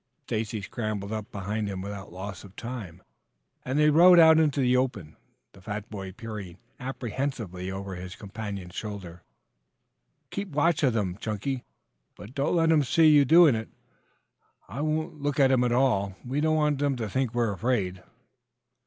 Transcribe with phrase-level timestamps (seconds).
[0.23, 3.03] Stacy scrambled up behind him without loss of time,
[3.63, 5.15] and they rode out into the open,
[5.51, 9.21] the fat boy peering apprehensively over his companion's shoulder.
[10.21, 11.65] "You keep watch of them, Chunky,
[12.15, 13.69] but don't let them see you doing it.
[14.67, 16.15] I won't look at them at all.
[16.25, 18.01] We don't want them to think we're afraid."